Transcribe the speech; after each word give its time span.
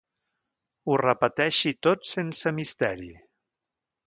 Ho 0.89 0.95
repeteixi 1.01 1.73
tot 1.89 2.09
sense 2.15 2.55
misteri. 2.63 3.13